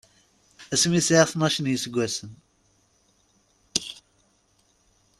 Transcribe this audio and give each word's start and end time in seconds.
Asmi 0.73 0.95
i 0.99 1.01
sɛiɣ 1.07 1.27
tnac 1.29 1.55
n 1.59 1.69
yiseggasen. 1.71 2.31